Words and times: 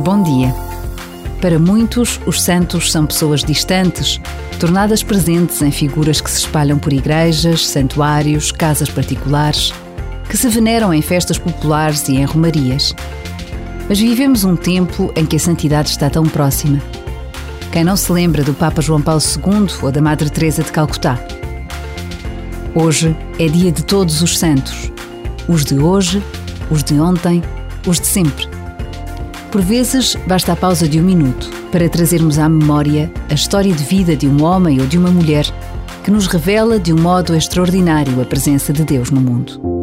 Bom 0.00 0.22
dia. 0.22 0.52
Para 1.40 1.58
muitos, 1.58 2.20
os 2.26 2.42
santos 2.42 2.90
são 2.90 3.06
pessoas 3.06 3.44
distantes, 3.44 4.20
tornadas 4.58 5.02
presentes 5.02 5.62
em 5.62 5.70
figuras 5.70 6.20
que 6.20 6.30
se 6.30 6.40
espalham 6.40 6.78
por 6.78 6.92
igrejas, 6.92 7.66
santuários, 7.66 8.50
casas 8.50 8.90
particulares, 8.90 9.72
que 10.28 10.36
se 10.36 10.48
veneram 10.48 10.92
em 10.92 11.00
festas 11.00 11.38
populares 11.38 12.08
e 12.08 12.16
em 12.16 12.24
romarias. 12.24 12.94
Mas 13.88 14.00
vivemos 14.00 14.44
um 14.44 14.56
tempo 14.56 15.12
em 15.14 15.24
que 15.24 15.36
a 15.36 15.40
santidade 15.40 15.90
está 15.90 16.10
tão 16.10 16.24
próxima. 16.24 16.82
Quem 17.70 17.84
não 17.84 17.96
se 17.96 18.10
lembra 18.10 18.42
do 18.42 18.52
Papa 18.52 18.82
João 18.82 19.00
Paulo 19.00 19.22
II 19.22 19.68
ou 19.80 19.92
da 19.92 20.02
Madre 20.02 20.28
Teresa 20.28 20.62
de 20.62 20.72
Calcutá? 20.72 21.18
Hoje 22.74 23.16
é 23.38 23.46
dia 23.46 23.70
de 23.70 23.84
todos 23.84 24.22
os 24.22 24.38
santos, 24.38 24.90
os 25.48 25.64
de 25.64 25.78
hoje, 25.78 26.20
os 26.68 26.82
de 26.82 26.98
ontem, 26.98 27.42
os 27.86 28.00
de 28.00 28.06
sempre. 28.06 28.53
Por 29.54 29.62
vezes, 29.62 30.16
basta 30.26 30.52
a 30.52 30.56
pausa 30.56 30.88
de 30.88 30.98
um 30.98 31.04
minuto 31.04 31.48
para 31.70 31.88
trazermos 31.88 32.40
à 32.40 32.48
memória 32.48 33.08
a 33.30 33.34
história 33.34 33.72
de 33.72 33.84
vida 33.84 34.16
de 34.16 34.26
um 34.26 34.42
homem 34.42 34.80
ou 34.80 34.86
de 34.88 34.98
uma 34.98 35.12
mulher 35.12 35.46
que 36.02 36.10
nos 36.10 36.26
revela 36.26 36.76
de 36.76 36.92
um 36.92 37.00
modo 37.00 37.36
extraordinário 37.36 38.20
a 38.20 38.24
presença 38.24 38.72
de 38.72 38.82
Deus 38.82 39.12
no 39.12 39.20
mundo. 39.20 39.73